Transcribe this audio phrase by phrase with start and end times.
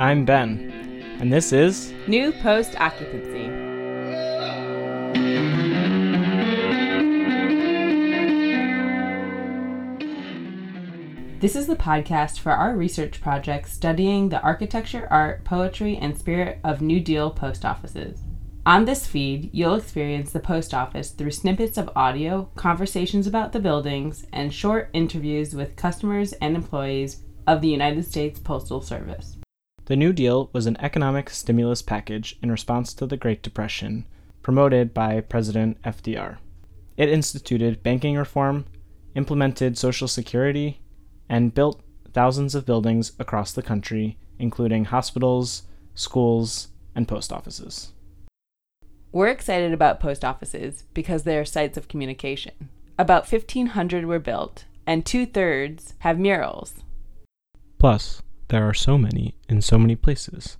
[0.00, 3.48] I'm Ben, and this is New Post Occupancy.
[11.38, 16.58] This is the podcast for our research project studying the architecture, art, poetry, and spirit
[16.64, 18.18] of New Deal post offices.
[18.66, 23.60] On this feed, you'll experience the post office through snippets of audio, conversations about the
[23.60, 29.38] buildings, and short interviews with customers and employees of the United States Postal Service.
[29.86, 34.04] The New Deal was an economic stimulus package in response to the Great Depression,
[34.42, 36.36] promoted by President FDR.
[36.98, 38.66] It instituted banking reform,
[39.14, 40.82] implemented Social Security,
[41.26, 41.80] and built
[42.12, 45.62] thousands of buildings across the country, including hospitals,
[45.94, 47.92] schools, and post offices.
[49.10, 52.68] We're excited about post offices because they are sites of communication.
[52.98, 56.82] About 1,500 were built, and two thirds have murals.
[57.78, 60.58] Plus, there are so many in so many places,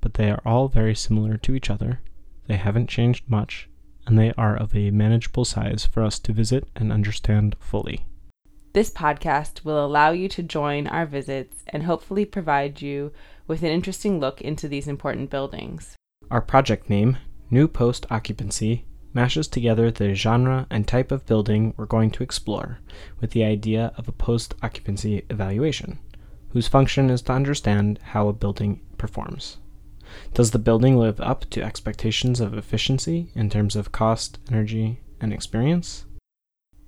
[0.00, 2.00] but they are all very similar to each other.
[2.46, 3.70] They haven't changed much,
[4.06, 8.04] and they are of a manageable size for us to visit and understand fully.
[8.74, 13.12] This podcast will allow you to join our visits and hopefully provide you
[13.46, 15.96] with an interesting look into these important buildings.
[16.30, 17.18] Our project name,
[17.50, 22.78] New Post Occupancy, mashes together the genre and type of building we're going to explore
[23.20, 25.98] with the idea of a post occupancy evaluation,
[26.52, 29.58] whose function is to understand how a building performs.
[30.34, 35.32] Does the building live up to expectations of efficiency in terms of cost, energy, and
[35.32, 36.04] experience?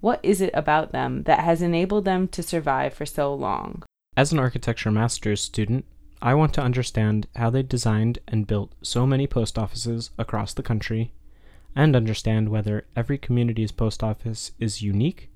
[0.00, 3.82] What is it about them that has enabled them to survive for so long?
[4.16, 5.86] As an architecture master's student,
[6.20, 10.62] I want to understand how they designed and built so many post offices across the
[10.62, 11.12] country,
[11.74, 15.30] and understand whether every community's post office is unique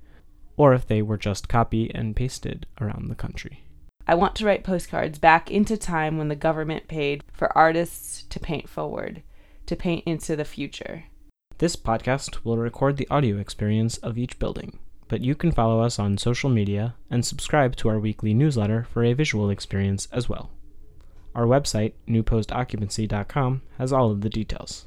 [0.57, 3.63] or if they were just copy and pasted around the country.
[4.11, 8.41] I want to write postcards back into time when the government paid for artists to
[8.41, 9.23] paint forward,
[9.67, 11.05] to paint into the future.
[11.59, 15.99] This podcast will record the audio experience of each building, but you can follow us
[15.99, 20.53] on social media and subscribe to our weekly newsletter for a visual experience as well.
[21.35, 24.87] Our website, newpostoccupancy.com, has all of the details.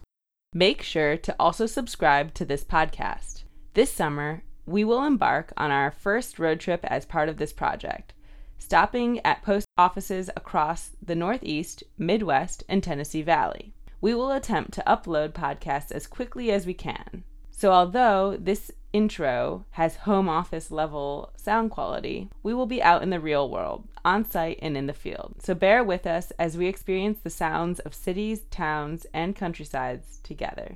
[0.52, 3.44] Make sure to also subscribe to this podcast.
[3.76, 8.14] This summer, we will embark on our first road trip as part of this project,
[8.62, 14.84] stopping at post offices across the Northeast, Midwest, and Tennessee Valley we will attempt to
[14.88, 17.24] upload podcasts as quickly as we can.
[17.52, 23.12] So, although this intro has home office level sound quality, we will be out in
[23.12, 25.36] the real world, on site and in the field.
[25.40, 30.74] So, bear with us as we experience the sounds of cities, towns, and countrysides together.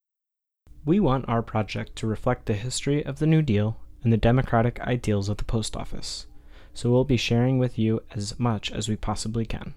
[0.86, 4.80] We want our project to reflect the history of the New Deal and the democratic
[4.82, 6.28] ideals of the post office,
[6.76, 9.74] so we'll be sharing with you as much as we possibly can.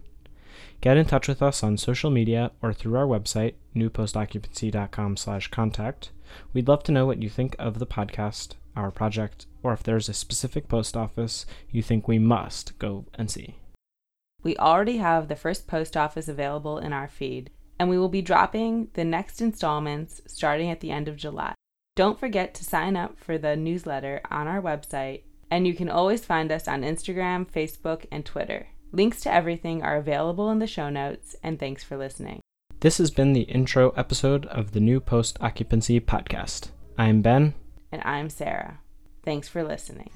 [0.80, 6.10] Get in touch with us on social media or through our website, newpostoccupancy.com slash contact.
[6.52, 10.08] We'd love to know what you think of the podcast, our project, or if there's
[10.08, 13.56] a specific post office you think we must go and see.
[14.44, 18.22] We already have the first post office available in our feed, and we will be
[18.22, 21.54] dropping the next installments starting at the end of July.
[21.96, 26.24] Don't forget to sign up for the newsletter on our website, and you can always
[26.24, 28.68] find us on Instagram, Facebook, and Twitter.
[28.92, 32.40] Links to everything are available in the show notes, and thanks for listening.
[32.80, 36.70] This has been the intro episode of the new Post Occupancy podcast.
[36.96, 37.54] I'm Ben.
[37.90, 38.80] And I'm Sarah.
[39.24, 40.10] Thanks for listening.